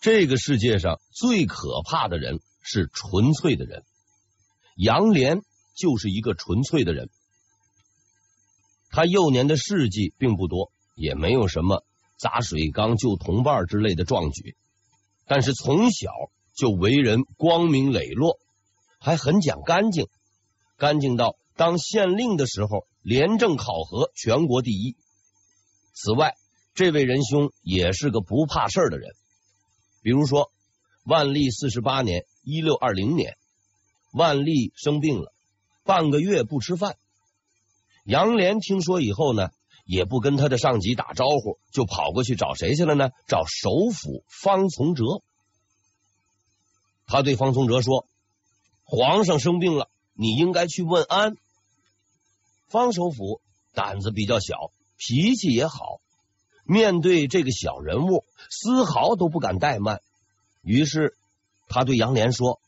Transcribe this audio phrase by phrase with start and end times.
[0.00, 3.82] 这个世界上最可怕的人是纯粹的人，
[4.76, 5.42] 杨连
[5.74, 7.10] 就是一个纯粹的人。
[8.90, 11.84] 他幼年的事迹并不多，也没有什么
[12.16, 14.56] 砸水缸救同伴之类的壮举，
[15.26, 16.10] 但是从小
[16.54, 18.38] 就为人光明磊落，
[19.00, 20.06] 还很讲干净，
[20.76, 24.96] 干净到当县令的时候，廉政考核全国第一。
[25.92, 26.36] 此外，
[26.72, 29.10] 这位仁兄也是个不怕事儿的人。
[30.08, 30.50] 比如说，
[31.04, 33.36] 万历四十八年（一六二零年），
[34.10, 35.34] 万历生病了，
[35.84, 36.96] 半个月不吃饭。
[38.06, 39.50] 杨连听说以后呢，
[39.84, 43.10] 也不跟他的上级打招呼，就跑过去找谁去了呢？
[43.26, 45.04] 找首辅方从哲。
[47.06, 48.06] 他对方从哲说
[48.84, 51.34] ：“皇上生病了，你应该去问安。”
[52.68, 53.42] 方首辅
[53.74, 56.00] 胆子比较小，脾气也好。
[56.70, 60.02] 面对这个小人物，丝毫都不敢怠慢。
[60.60, 61.16] 于是
[61.66, 62.60] 他对杨连说：“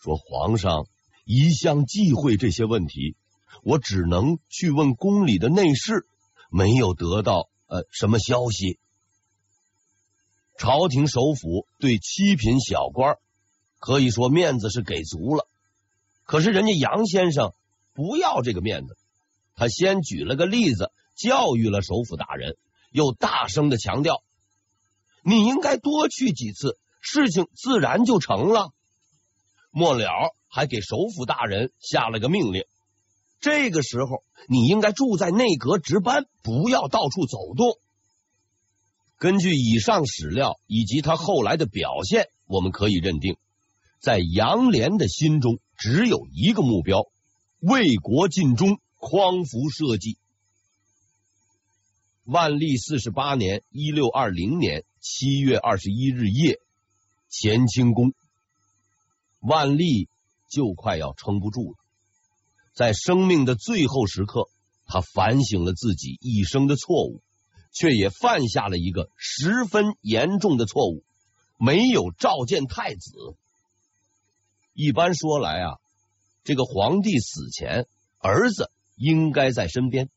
[0.00, 0.86] 说皇上
[1.26, 3.16] 一向忌讳这些问题，
[3.64, 6.06] 我只能去问宫里的内侍，
[6.48, 8.78] 没有得到呃什么消息。
[10.56, 13.18] 朝廷首府对七品小官
[13.78, 15.46] 可以说面子是给足了，
[16.24, 17.52] 可是人家杨先生
[17.92, 18.96] 不要这个面子，
[19.54, 22.56] 他先举了个例子。”教育了首辅大人，
[22.90, 24.22] 又大声的强调
[25.24, 28.70] ：“你应该多去几次，事情自然就成了。”
[29.70, 30.08] 末了
[30.48, 32.64] 还给首辅大人下了个命令
[33.40, 37.78] ：“这个时候你应该住在内阁值班，不要到处走动。”
[39.16, 43.36] 根据以上史料以及他后来的表现，我们可以认定，
[44.00, 47.06] 在杨连的心中只有一个目标：
[47.60, 50.18] 为国尽忠，匡扶社稷。
[52.24, 56.58] 万历四十八年（一六二零年）七月二十一日夜，
[57.30, 58.14] 乾清宫，
[59.40, 60.08] 万历
[60.50, 61.76] 就快要撑不住了。
[62.72, 64.48] 在生命的最后时刻，
[64.86, 67.20] 他反省了自己一生的错误，
[67.72, 71.04] 却也犯下了一个十分严重的错误，
[71.58, 73.36] 没有召见太子。
[74.72, 75.76] 一般说来啊，
[76.42, 77.86] 这个皇帝死前，
[78.18, 80.08] 儿子应该在身边。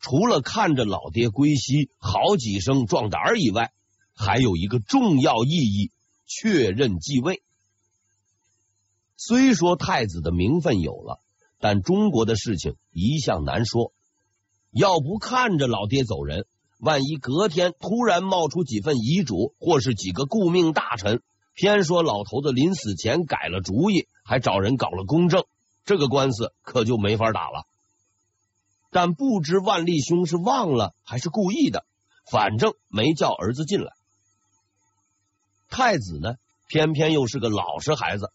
[0.00, 3.72] 除了看着老爹归西好几声壮胆以外，
[4.14, 5.90] 还有一个重要意义：
[6.26, 7.42] 确认继位。
[9.16, 11.20] 虽说太子的名分有了，
[11.58, 13.92] 但中国的事情一向难说。
[14.70, 16.46] 要不看着老爹走人，
[16.78, 21.22] 万一隔天突然冒出几份遗嘱，或是几个顾命大臣，
[21.54, 25.44] 偏说老头子临死前改了主意，还找人搞了公证，
[25.84, 27.66] 这个官司可就没法打了。
[28.90, 31.84] 但不知万历兄是忘了还是故意的，
[32.30, 33.92] 反正没叫儿子进来。
[35.68, 38.32] 太子呢，偏偏又是个老实孩子，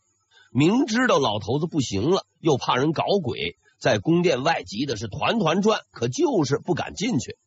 [0.51, 7.37] 明知道老头子不行了，又怕人搞鬼，在宫殿外急的是团团转，可就是不敢进去。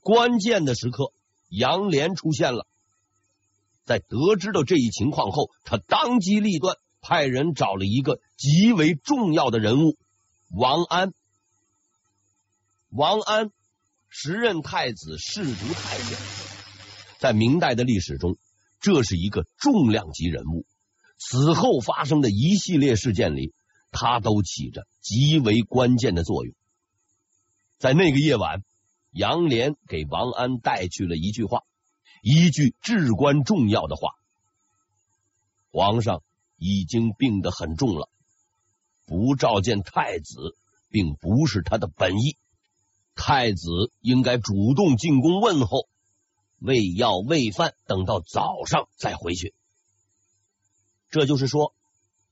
[0.00, 1.12] 关键的时刻，
[1.48, 2.66] 杨连出现了，
[3.84, 9.96] 在得知到这一情况后，他当机立断，派人找了一个极为重要的人物
[10.50, 11.12] 王安。
[12.96, 13.50] 王安
[14.08, 16.16] 时任太子侍读太监，
[17.18, 18.38] 在明代的历史中，
[18.80, 20.64] 这是一个重量级人物。
[21.18, 23.52] 此后发生的一系列事件里，
[23.90, 26.54] 他都起着极为关键的作用。
[27.76, 28.64] 在那个夜晚，
[29.10, 31.64] 杨连给王安带去了一句话，
[32.22, 34.14] 一句至关重要的话：
[35.70, 36.22] 皇上
[36.56, 38.08] 已经病得很重了，
[39.04, 40.56] 不召见太子，
[40.88, 42.38] 并不是他的本意。
[43.16, 45.88] 太子应该主动进宫问候，
[46.60, 49.54] 喂药喂饭，等到早上再回去。
[51.10, 51.74] 这就是说，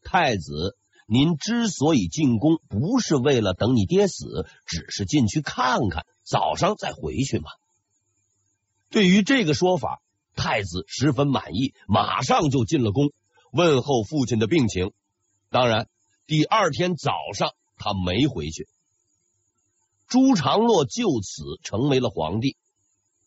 [0.04, 7.50] 太子，您之所以进宫，不是为了等你爹死，只是进去看看，早上再回去嘛。
[8.90, 10.02] 对于这个说法，
[10.36, 13.10] 太子十分满意，马上就进了宫，
[13.52, 14.92] 问候父亲的病情。
[15.50, 15.88] 当然，
[16.26, 18.68] 第二天早上他没回去。
[20.14, 22.56] 朱常洛就此成为了皇帝，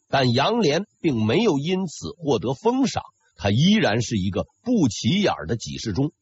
[0.07, 3.03] 但杨连并没有因此获得封赏，
[3.35, 6.13] 他依然是一个不起眼的几世中。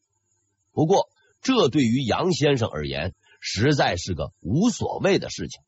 [0.72, 1.08] 不过，
[1.40, 5.62] 这对于杨先生而言，实在是个无所谓的事情。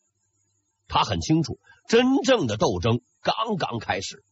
[0.88, 4.24] 他很清楚，真正的斗争刚刚开始。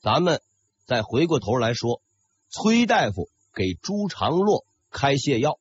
[0.00, 0.42] 咱们
[0.86, 2.02] 再回过头来说，
[2.48, 5.59] 崔大夫给朱常洛开泻药。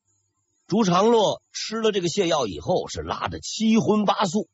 [0.69, 4.47] 朱常洛吃了这个泻药以后，是拉的七荤八素。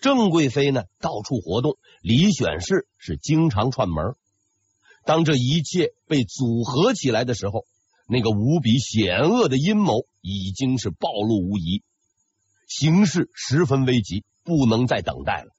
[0.00, 4.16] 郑贵妃呢到处活动，李选侍是经常串门。
[5.04, 7.64] 当这一切被组合起来的时候，
[8.08, 11.84] 那个无比险恶的阴谋已经是暴露无遗，
[12.66, 15.52] 形势十分危急，不能再等待了。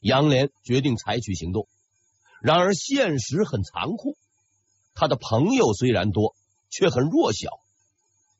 [0.00, 1.68] 杨莲决定采取行动，
[2.40, 4.16] 然而现实很残酷，
[4.94, 6.34] 他的朋友虽然多，
[6.70, 7.50] 却很弱小；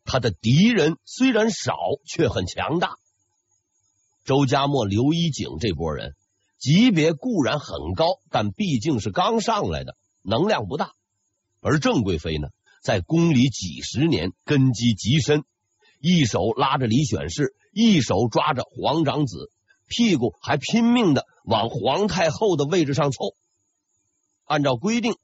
[0.04, 1.74] 他的敌人虽然少，
[2.06, 2.96] 却很强大。
[4.24, 6.14] 周家墨、刘一景这波人
[6.58, 10.92] 级别固然很高，但毕竟是刚上来的，能量不大。
[11.60, 12.48] 而郑贵妃呢？
[12.82, 15.44] 在宫里几十年，根基极深，
[16.00, 19.50] 一手拉着李选侍，一手抓着皇长子，
[19.88, 23.34] 屁股还拼命的往皇太后的位置上凑。
[24.44, 25.16] 按照规定，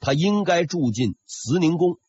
[0.00, 2.00] 她应该住进慈宁宫，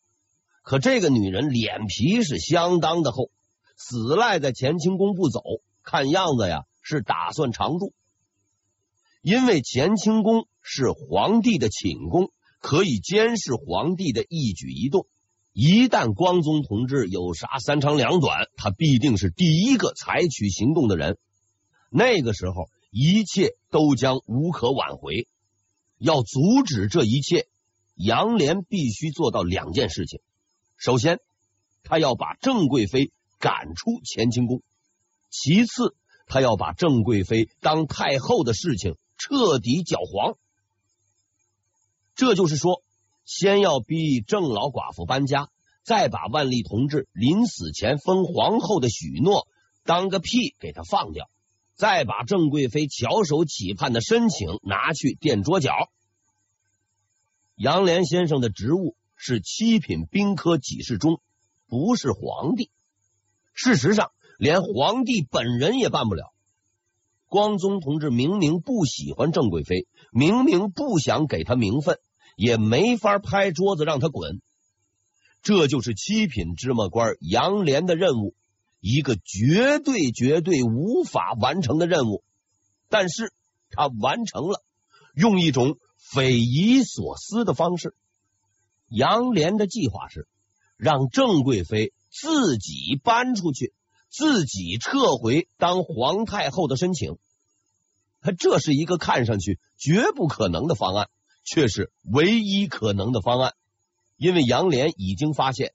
[0.68, 3.30] 可这个女人脸皮是相当的厚，
[3.74, 5.40] 死赖在乾清宫不走，
[5.82, 7.94] 看样子呀是打算常住，
[9.22, 12.30] 因为乾清宫是皇帝的寝宫。
[12.60, 15.06] 可以监视皇帝的一举一动，
[15.54, 21.16] 一旦光宗同志有啥三长两短，他必定是第一个采取行动的人。
[21.88, 25.26] 那个时候，一切都将无可挽回。
[25.96, 27.46] 要阻止这一切，
[27.94, 30.20] 杨莲必须做到两件事情：
[30.78, 31.18] 首先，
[31.82, 33.10] 他要把郑贵妃
[33.40, 34.60] 赶出乾清宫；
[35.28, 35.96] 其次，
[36.26, 40.38] 他要把郑贵妃当太后的事情彻底搅黄。
[42.14, 42.82] 这就是说，
[43.24, 45.50] 先要逼郑老寡妇搬家，
[45.82, 49.48] 再把万历同志临死前封皇后的许诺
[49.84, 51.28] 当个屁给他放掉，
[51.74, 55.72] 再把郑贵妃翘首企盼的申请拿去垫桌脚。
[57.56, 61.20] 杨连先生的职务是七品兵科给事中，
[61.66, 62.70] 不是皇帝。
[63.52, 66.32] 事实上，连皇帝本人也办不了。
[67.26, 71.98] 光宗同志明明不喜欢郑贵妃，明明不想给她名分。
[72.36, 74.40] 也没法拍桌子让她滚，
[75.42, 78.36] 这就是七品芝麻官杨连的任务，
[78.78, 82.22] 一个绝对绝对无法完成的任务。
[82.88, 83.32] 但是
[83.70, 84.62] 他完成了，
[85.16, 87.92] 用一种匪夷所思的方式。
[88.88, 90.26] 杨连的计划是
[90.76, 93.72] 让郑贵妃自己搬出去，
[94.10, 97.18] 自己撤回当皇太后的申请。
[98.20, 101.08] 他这是一个看上去绝不可能的方案。
[101.50, 103.54] 却是唯一可能的方案，
[104.18, 105.72] 因为杨连已经发现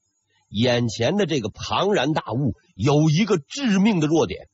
[0.47, 4.49] 眼前的这个庞然大物有一个致命的弱点，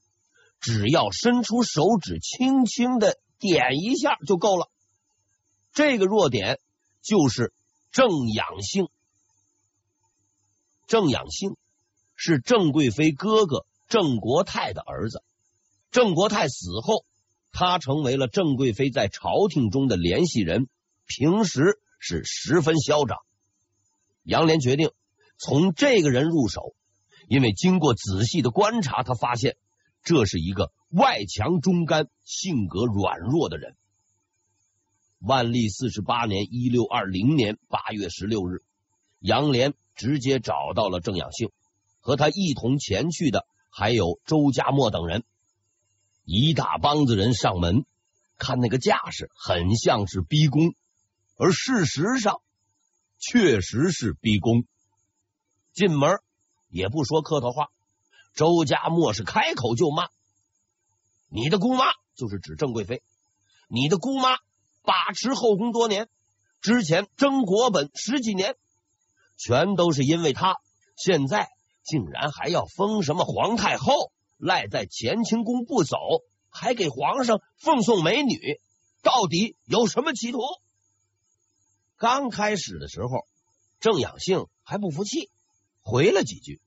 [0.61, 4.69] 只要伸出手指轻轻的点一下就够了。
[5.73, 6.61] 这个弱点
[7.01, 7.51] 就是
[7.91, 8.87] 郑养性。
[10.87, 11.55] 郑养性
[12.15, 15.23] 是郑贵妃哥哥郑国泰的儿子，
[15.91, 17.05] 郑国泰死后，
[17.51, 20.67] 他成为了郑贵妃在朝廷中的联系人。
[21.05, 23.17] 平时是十分嚣张，
[24.23, 24.91] 杨连决定
[25.39, 26.75] 从这个人入手，
[27.27, 29.57] 因为经过仔细的观察，他发现
[30.03, 33.75] 这是一个外强中干、性格软弱的人。
[35.19, 38.63] 万历四十八年（一六二零年）八月十六日，
[39.19, 41.51] 杨连直接找到了郑养性，
[41.99, 45.25] 和他一同前去的还有周家墨等人，
[46.23, 47.85] 一大帮子人上门，
[48.37, 50.73] 看那个架势，很像是逼宫。
[51.35, 52.41] 而事实上，
[53.17, 54.63] 确实是逼宫。
[55.73, 56.19] 进门
[56.69, 57.67] 也不说客套话，
[58.33, 60.07] 周家墨是开口就骂
[61.27, 61.83] ：“你的姑妈
[62.15, 63.03] 就是指郑贵妃，
[63.67, 64.37] 你的姑妈
[64.83, 66.07] 把持后宫多年，
[66.61, 68.55] 之前争国本十几年，
[69.37, 70.55] 全都是因为他。
[70.95, 71.49] 现在
[71.83, 75.97] 竟然还要封什么皇太后，赖在乾清宫不走，
[76.49, 78.59] 还给皇上奉送美女，
[79.01, 80.39] 到底有什么企图？”
[81.97, 83.25] 刚开始的时候，
[83.79, 85.29] 郑养性还不服气，
[85.81, 86.61] 回了几句。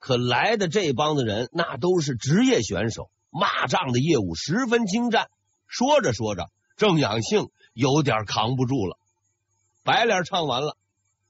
[0.00, 5.28] 可来的这帮子人，那都是职业选手，骂仗的业务十分精湛。
[5.66, 8.98] 说着说着，郑养性有点扛不住了。
[9.82, 10.76] 白脸唱完了，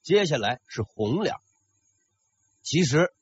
[0.02, 1.35] 接下来是红脸。
[2.62, 3.12] 其实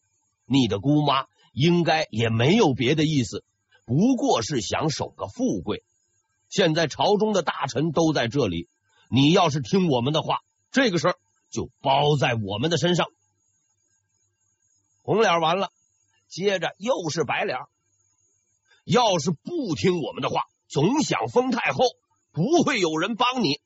[0.44, 3.44] 你的姑妈应该也没有别的意思，
[3.84, 5.84] 不过是想守个富贵。
[6.48, 8.68] 现在朝中的大臣都在这里。
[9.08, 10.40] 你要是听我们的话，
[10.72, 11.16] 这个事儿
[11.48, 13.06] 就包在我们的身上。
[15.02, 15.70] 红脸完了，
[16.26, 17.56] 接着又是白脸。
[18.84, 21.78] 要是不听我们的话，总想封太后，
[22.36, 23.62] 不会有人帮你。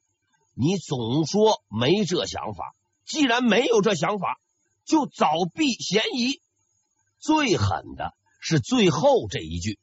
[0.55, 4.41] 你总说没这想法，既然没有这想法，
[4.85, 6.41] 就早避嫌疑。
[7.19, 9.81] 最狠的是最后这一句。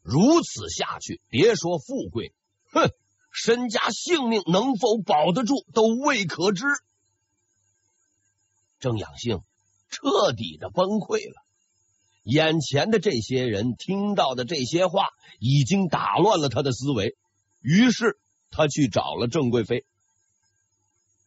[0.00, 2.32] 如此下去，别说富贵，
[2.72, 2.88] 哼，
[3.30, 6.64] 身家性命能否保得住，都未可知。
[8.78, 9.42] 郑养性
[9.90, 11.42] 彻底的崩溃了。
[12.22, 17.18] 眼前的这些人听到的这些话，已经打乱了他的思维。
[17.60, 18.18] 于是
[18.50, 19.84] 他去找了郑贵妃。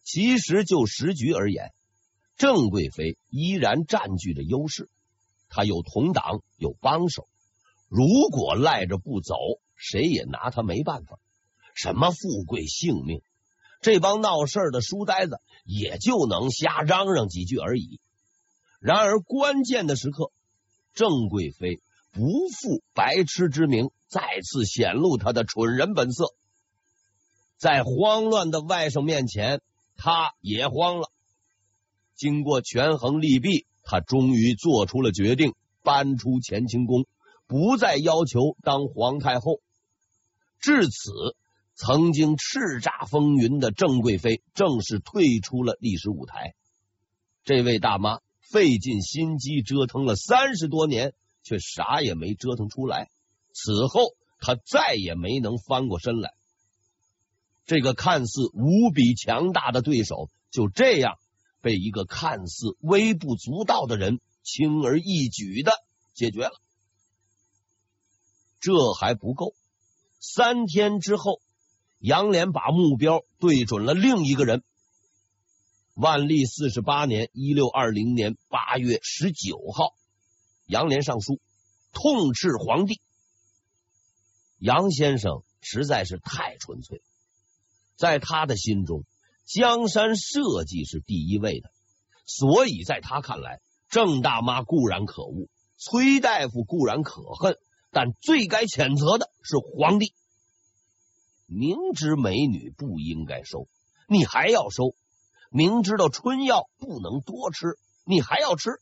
[0.04, 1.72] 其实就时局而言，
[2.36, 4.90] 郑贵妃依然占据着优势。
[5.48, 7.28] 她有同党，有帮手。
[7.88, 9.36] 如果赖着不走，
[9.76, 11.20] 谁也拿他没办法。
[11.76, 13.22] 什么富贵性命，
[13.82, 18.00] 这帮闹事的书呆子也就能瞎嚷嚷几句而已。
[18.80, 20.32] 然而关键的时刻，
[20.94, 26.36] 郑贵妃不负白痴之名，再次显露他的蠢人本色。
[27.58, 29.60] 在慌乱的外甥面前，
[29.96, 31.10] 他也慌了。
[32.16, 37.08] 经过权衡利弊，他终于做出了决定，搬出乾清宫。
[37.48, 39.62] 不再要求当皇太后，
[40.60, 41.36] 至此，
[41.74, 46.54] 曾经叱咤风云的郑贵妃正式退出了历史舞台。
[47.44, 48.20] 这位大妈
[48.52, 53.10] 费尽心机折腾了三十多年，却啥也没折腾出来。
[53.54, 56.34] 此后，他再也没能翻过身来。
[57.66, 61.18] 这个看似无比强大的对手，就这样
[61.62, 65.72] 被一个看似微不足道的人轻而易举的
[66.14, 66.52] 解决了。
[68.60, 69.54] 这还不够，
[70.20, 71.40] 三天之后，
[72.00, 74.64] 杨连把目标对准了另一个人。
[75.94, 79.94] 万历四十八年（一六二零年）八月十九号，
[80.66, 81.40] 杨连上书
[81.92, 83.00] 痛斥皇帝。
[84.64, 87.02] 杨先生实在是太纯粹，
[87.98, 89.04] 在他的心中，
[89.44, 91.70] 江山社稷是第一位的，
[92.26, 97.58] 所以在他看来，郑大妈固然可恶，崔大夫固然可恨。
[97.92, 100.14] 但最该谴责的是皇帝，
[101.46, 103.68] 明知美女不应该收，
[104.08, 104.96] 你还要收；
[105.50, 108.80] 明知道春药不能多吃，你还要吃；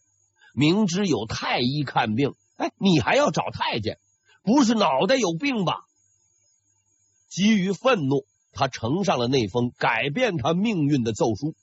[0.53, 3.99] 明知有太医看病，哎，你还要找太监，
[4.43, 5.85] 不是脑袋有病吧？
[7.29, 11.55] 基于愤怒，他呈上了那封改变他命运的奏书。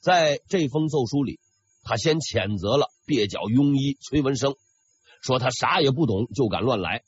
[0.00, 1.40] 在这封奏书里，
[1.82, 4.54] 他先谴责了蹩脚庸医崔文生。
[5.22, 7.02] 说他啥也不懂就敢乱来，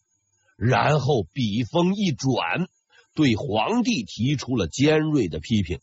[0.57, 2.69] 然后笔锋一转，
[3.15, 5.81] 对皇帝提出了尖锐的批评：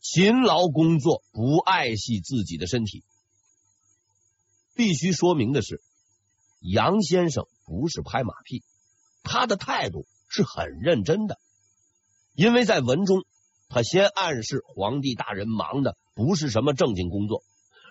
[0.00, 3.02] 勤劳工作，不爱惜自己的身体。
[4.74, 5.82] 必须说明的是，
[6.64, 8.64] 杨先生不是拍马屁，
[9.22, 11.38] 他的态度是很认真的，
[12.32, 13.24] 因为在文中，
[13.68, 17.44] 他先暗示皇帝大人忙的不是什么正经工作。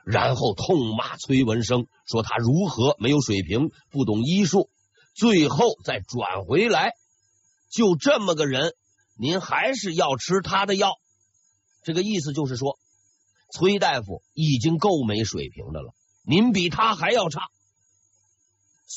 [0.04, 4.70] 然后痛骂崔文生，说他如何没有水平，不懂医术，
[5.14, 6.94] 最后再转回来，
[7.70, 8.74] 就这么个人，
[9.16, 10.96] 您还是要吃他的药。
[11.84, 12.80] 这个意思就是说，
[13.54, 17.48] 崔大夫已经够没水平的了，您比他还要差。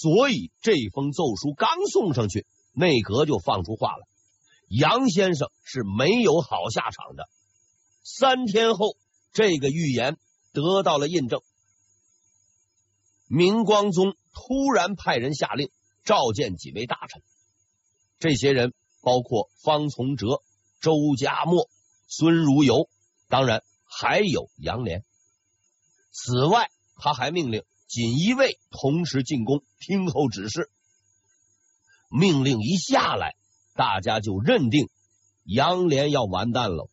[0.01, 4.07] 所以这封奏书刚送上去，内阁就放出话了：
[4.69, 7.29] 杨先生是没有好下场的。
[8.03, 8.97] 三天后，
[9.33, 10.17] 这个预言。
[10.53, 11.43] 得到了印证，
[13.27, 15.69] 明光宗突然派人下令
[16.03, 17.23] 召见几位大臣，
[18.19, 18.73] 这些人
[19.03, 20.41] 包括方从哲、
[20.81, 21.69] 周家默、
[22.09, 22.89] 孙如游，
[23.29, 25.03] 当然还有杨涟。
[26.11, 30.71] 此外，他还命令锦衣卫同时进宫听候指示。
[32.11, 33.35] 命令一下来，
[33.75, 34.89] 大家就认定
[35.45, 36.91] 杨连要完蛋了。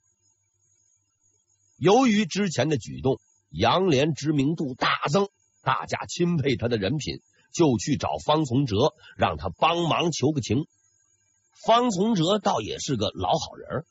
[1.78, 3.20] 由于之前的举动。
[3.56, 5.30] 杨连知名度大增，
[5.62, 7.22] 大家钦佩他的人品，
[7.54, 10.66] 就去找方从哲，让他帮忙求个情。
[11.64, 13.86] 方从哲倒也是个老好人，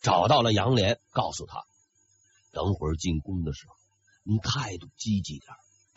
[0.00, 1.64] 找到了杨连，告诉他：
[2.52, 3.74] 等会儿进宫的时候，
[4.22, 5.50] 你态度积极点，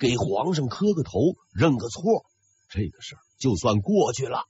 [0.03, 2.25] 给皇上磕个头，认个错，
[2.67, 4.43] 这个事儿就算过去了。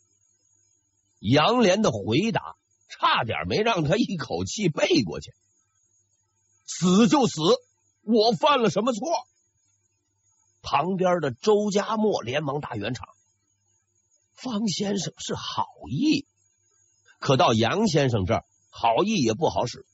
[1.20, 2.56] 杨连的回答
[2.90, 5.32] 差点没让他一口气背过去，
[6.66, 7.40] 死就死。
[8.02, 9.08] 我犯了什么错？
[10.64, 13.08] 旁边的周家墨连忙打圆场。
[14.34, 16.26] 方先生是好意，
[17.20, 19.86] 可到杨先生这儿，好意也不好使。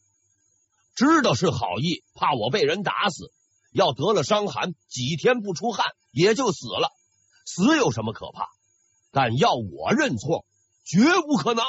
[0.95, 3.33] 知道是好意，怕我被人打死，
[3.71, 6.91] 要得了伤寒，几天不出汗也就死了。
[7.45, 8.47] 死有什么可怕？
[9.11, 10.45] 但要我认错，
[10.83, 11.63] 绝无可能。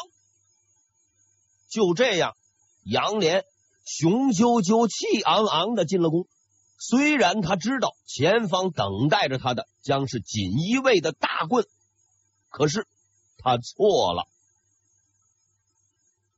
[1.69, 2.37] 就这样，
[2.85, 3.45] 杨连。
[3.83, 6.29] 雄赳赳、气昂昂的进了宫，
[6.79, 11.67] 虽然他知道前方等待着他的将是锦衣卫的大棍，
[12.51, 12.87] 可是
[13.39, 14.29] 他错了。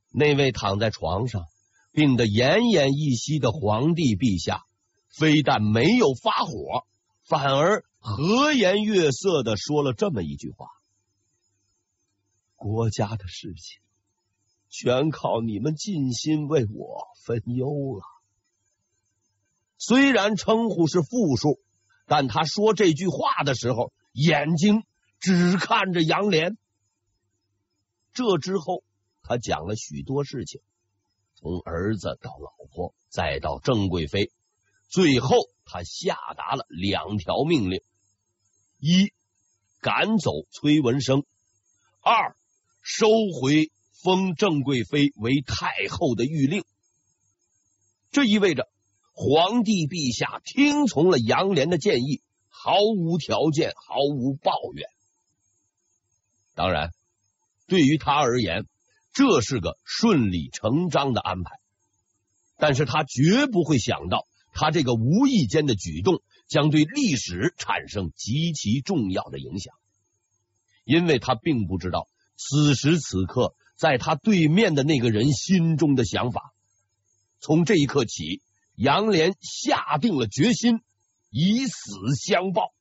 [0.08, 1.42] 那位躺在床上
[1.90, 4.64] 病得奄奄一息的皇帝陛下，
[5.12, 6.86] 非但没有发火，
[7.22, 10.66] 反而和颜悦色的说了这么一句话
[12.56, 13.80] ：“国家的事情，
[14.68, 18.02] 全靠你们尽心为我分忧了。”
[19.76, 21.60] 虽然称呼是复数，
[22.06, 24.84] 但他说这句话的时候，眼睛
[25.18, 26.56] 只看着杨莲。
[28.12, 28.84] 这之后，
[29.22, 30.60] 他讲了许多事情，
[31.34, 34.30] 从儿子到老婆，再到郑贵妃，
[34.92, 37.80] 最后他下达了两条命令：
[38.78, 39.12] 一，
[39.80, 41.22] 赶走崔文生；
[42.00, 42.36] 二，
[42.82, 43.08] 收
[43.40, 46.64] 回封郑贵妃为太后的諭令。
[48.12, 48.68] 这意味着。
[49.14, 54.88] 皇帝陛下听从了杨莲的建议，毫无条件，毫无抱怨。
[56.54, 56.92] 当然，
[57.66, 58.66] 对于他而言，
[59.12, 61.60] 这是个顺理成章的安排。
[62.56, 69.74] 但是他绝不会想到，他这个无意间的举动将对历史产生极其重要的影响，
[70.84, 76.54] 因为他并不知道此时此刻在他对面的那个人心中的想法。
[77.40, 78.42] 从这一刻起。
[78.74, 80.80] 杨莲下定了决心，
[81.28, 82.72] 以死相报。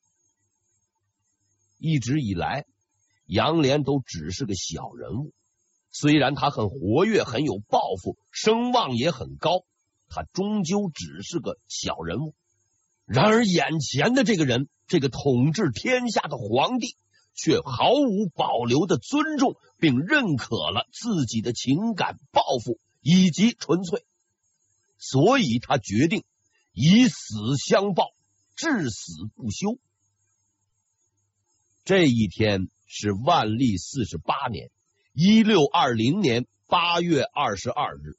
[1.77, 2.65] 一直以来，
[3.25, 5.33] 杨莲都只是个小人物，
[5.91, 9.65] 虽然他很活跃，很有抱负，声望也很高，
[10.11, 12.35] 他终究只是个小人物。
[13.05, 16.95] 然而，眼前的这个人，这个统治天下的皇帝，
[17.33, 24.05] 却毫无保留的尊重并认可了自己的情感抱负以及纯粹。
[24.97, 26.23] 所以他决定
[26.73, 28.11] 以死相报，
[28.55, 29.79] 至死不休。
[31.83, 34.69] 这一天是万历四十八年
[35.11, 38.15] （一六二零年）八月二十二日。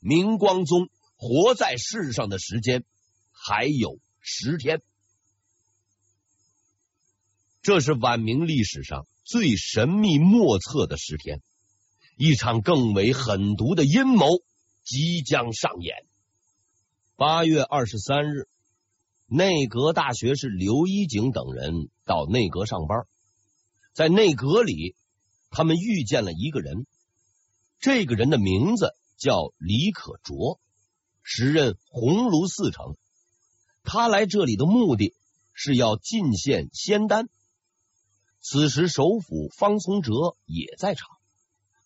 [0.00, 0.88] 明光宗
[1.24, 2.84] 活在世上的时间
[3.32, 4.82] 还有十天。
[7.62, 11.40] 这是晚明历史上最神秘莫测的十天，
[12.18, 14.26] 一场更为狠毒的阴谋。
[14.86, 16.04] 即将上演。
[17.16, 18.48] 八月二十三日，
[19.24, 23.06] 内阁大学士刘一景等人到内阁上班，
[23.94, 24.94] 在内阁里，
[25.48, 26.86] 他们遇见了一个人。
[27.80, 30.60] 这个人的名字叫李可灼，
[31.24, 32.96] 时任鸿胪寺丞。
[33.82, 35.14] 他来这里的目的
[35.52, 37.28] 是要进献仙丹。
[38.40, 41.08] 此时，首辅方从哲也在场，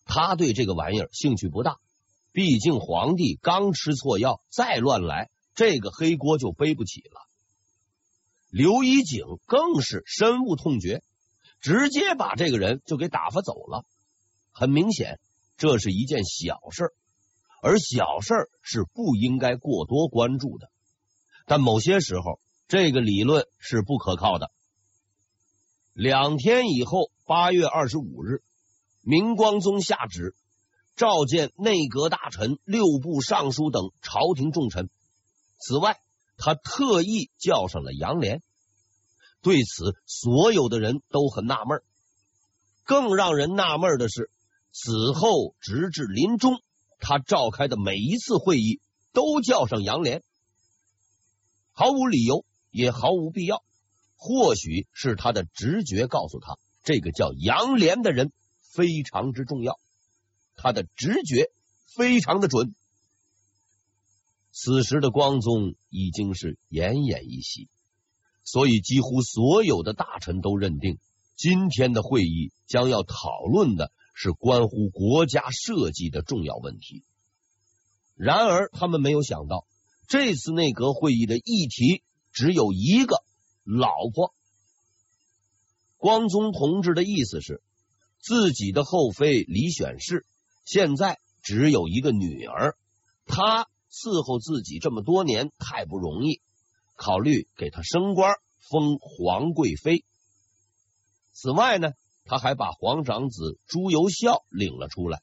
[0.05, 1.77] 他对这个玩意儿兴趣不大。
[2.31, 7.27] 毕竟皇帝刚吃错药，再乱来，这个黑锅就背不起了。
[8.49, 11.01] 刘一景更是深恶痛绝，
[11.59, 13.85] 直接把这个人就给打发走了。
[14.51, 15.19] 很明显，
[15.57, 16.93] 这是一件小事，
[17.61, 20.69] 而小事儿是不应该过多关注的。
[21.45, 24.51] 但某些时候，这个理论是不可靠的。
[25.93, 28.43] 两天以后，八月二十五日，
[29.01, 30.35] 明光宗下旨。
[30.95, 34.89] 召见内阁大臣、六部尚书等朝廷重臣。
[35.57, 35.97] 此外，
[36.35, 38.41] 他特意叫上了杨莲。
[39.41, 41.81] 对此，所有的人都很纳闷。
[42.83, 44.29] 更让人纳闷的是，
[44.73, 46.61] 此后直至临终，
[46.99, 48.81] 他召开的每一次会议
[49.13, 50.21] 都叫上杨莲，
[51.71, 53.63] 毫无理由，也毫无必要。
[54.15, 58.31] 或许是他的直觉告诉他，这个叫杨莲的人
[58.61, 59.79] 非常之重要。
[60.55, 61.49] 他的直觉
[61.95, 62.75] 非常的准。
[64.51, 67.69] 此时的光宗已经是奄奄一息，
[68.43, 70.99] 所以几乎所有的大臣都认定，
[71.37, 73.89] 今天的会议将要讨论的
[74.21, 77.05] 是关乎国家社稷的重要问题。
[78.15, 79.65] 然而，他们没有想到，
[80.09, 82.03] 这次内阁会议的议题
[82.33, 83.23] 只有一个：
[83.63, 84.35] 老婆。
[85.95, 87.61] 光宗同志的意思是，
[88.19, 90.25] 自己的后妃李选侍。
[90.65, 92.75] 现在只有一个女儿，
[93.25, 96.41] 她伺候自己这么多年太不容易，
[96.97, 98.35] 考虑给她升官，
[98.69, 100.03] 封皇贵妃。
[101.31, 101.93] 此外呢，
[102.29, 105.21] 他还把皇长子朱由校领了出来，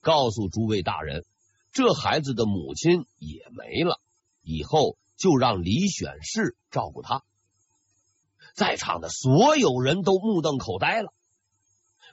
[0.00, 1.24] 告诉诸位大人，
[1.72, 4.00] 这孩子的母亲也没了，
[4.42, 7.22] 以后就让李选侍照顾他。
[8.54, 11.12] 在场的所有人都目瞪口呆了，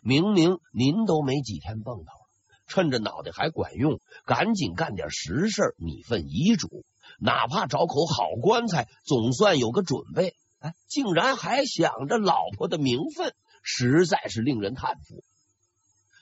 [0.04, 2.26] 明明您都没几天蹦头了。
[2.68, 6.84] 趁着脑袋还管用，赶紧干点实事，拟份遗嘱，
[7.20, 10.36] 哪怕找口好棺材，总算有个准备。
[10.58, 13.36] 哎，竟然还想着老婆的名分，
[13.68, 15.24] 实在是令人叹服。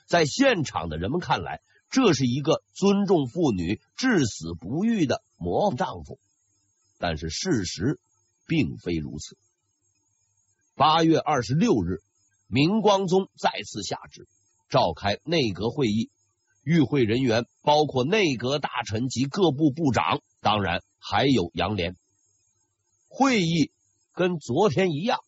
[0.06, 6.18] 在现场的人们看来，这是一个尊重妇女、至死不渝的模范丈夫。
[6.98, 8.00] 但是事实
[8.46, 9.36] 并非如此。
[10.74, 11.98] 八月二十六日，
[12.46, 14.26] 明光宗再次下旨
[14.70, 16.10] 召开内阁会议，
[16.62, 21.94] 与会人员包括内阁大臣及各部部长，当然还有杨琏。
[23.08, 23.70] 会议
[24.12, 25.20] 跟昨天一样，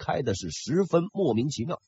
[0.00, 1.80] 开的是十分莫名其妙。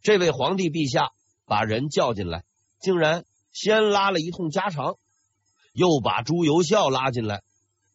[0.00, 1.10] 这位皇帝陛下
[1.44, 2.44] 把人叫进来，
[2.80, 4.96] 竟然先拉了一通家常，
[5.72, 7.42] 又把朱由校拉进来，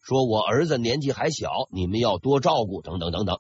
[0.02, 3.40] 说我儿子年纪还小，你们要多照顾，等等等等。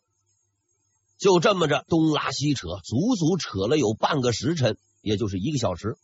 [1.18, 5.98] 就这么着东拉西扯，足足扯了有半个时辰，也就是一个小时。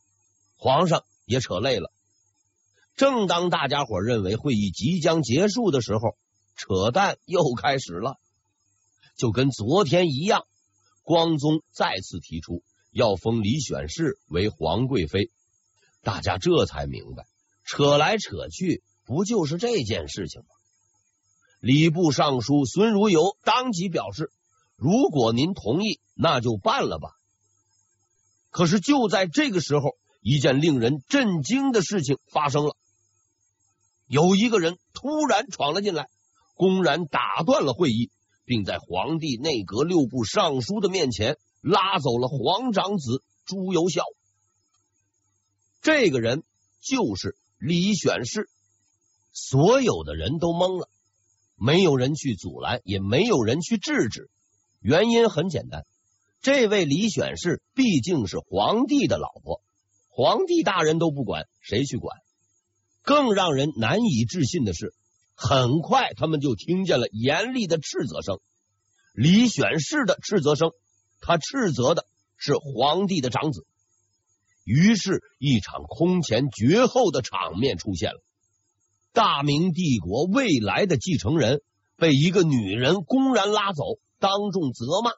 [0.57, 1.91] 皇上也扯累了。
[2.95, 6.17] 正当大家伙认为会议即将结束的时候，
[6.55, 8.17] 扯淡又开始了。
[9.19, 10.45] 就跟昨天一样，
[11.03, 15.29] 光宗再次提出要封李选侍为皇贵妃。
[16.01, 17.25] 大家这才明白，
[17.65, 20.47] 扯来扯去不就是这件事情吗？
[21.59, 24.31] 礼部尚书孙如游当即表示。
[24.77, 27.09] 如果您同意，那就办了吧。
[28.49, 32.77] 可是就在这个时候，一件令人震惊的事情发生了。
[34.07, 36.07] 有一个人突然闯了进来，
[36.55, 38.09] 公然打断了会议，
[38.49, 44.03] 并在皇帝、内阁、六部尚书的面前拉走了皇长子朱由校。
[45.83, 46.41] 这个人
[46.81, 48.49] 就是李选侍。
[49.31, 50.89] 所有的人都懵了，
[51.55, 54.31] 没有人去阻拦，也没有人去制止。
[54.79, 55.85] 原因很简单，
[56.41, 59.61] 这位李选侍毕竟是皇帝的老婆，
[60.07, 62.17] 皇帝大人都不管，谁去管？
[63.03, 64.95] 更让人难以置信的是，
[65.41, 68.41] 很快他们就听见了严厉的斥责声，
[69.13, 70.71] 李选侍的斥责声，
[71.21, 73.65] 他斥责的是皇帝的长子。
[74.65, 78.21] 于是，一场空前绝后的场面出现了：
[79.13, 81.61] 大明帝国未来的继承人
[81.95, 83.83] 被一个女人公然拉走。
[84.19, 85.11] 当众责骂，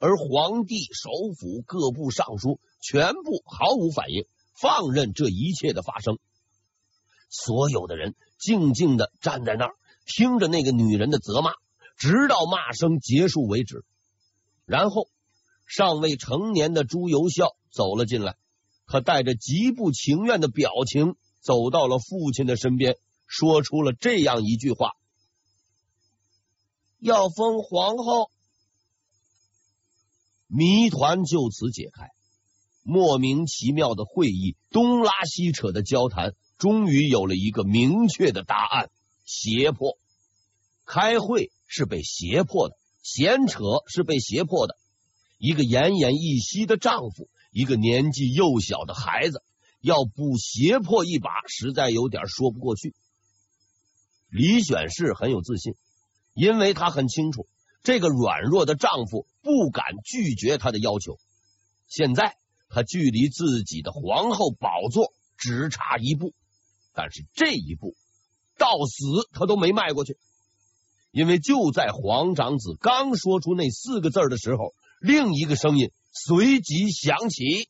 [0.00, 4.26] 而皇帝、首辅、各部尚书全部毫无反应，
[4.60, 6.18] 放任这一切的发生。
[7.30, 9.74] 所有的人静静的站在那儿，
[10.04, 11.52] 听着那个女人的责骂，
[11.96, 13.84] 直到骂声结束为止。
[14.66, 15.06] 然后，
[15.64, 18.36] 尚未成年的朱由校走了进来，
[18.86, 22.96] 他带着极不情愿的表情走到了父亲的身边，
[23.28, 24.90] 说出了这样一句话。
[26.98, 28.28] 要封皇后，
[30.48, 32.08] 谜团就此解开。
[32.82, 38.88] 莫名其妙的会议，东拉西扯的交谈，终于有了一个明确的答案：
[39.24, 39.98] 胁迫。
[40.84, 44.76] 开会是被胁迫的，闲扯是被胁迫的。
[45.38, 49.42] 一个奄奄一息的丈夫，一个年纪幼小的孩子，
[49.80, 52.94] 要不胁迫一把，实在有点说不过去。
[54.28, 55.74] 李选侍很有自信。
[56.32, 57.48] 因为她很清楚，
[57.82, 61.18] 这个软弱的丈夫不敢拒绝她的要求。
[61.88, 62.36] 现在
[62.68, 66.32] 她距离自己的皇后宝座只差一步，
[66.94, 67.94] 但是这一步
[68.58, 70.16] 到死他都没迈过去。
[71.10, 77.68] 因为就在皇长子刚说出那四个字的时候，另一个声音随即响起。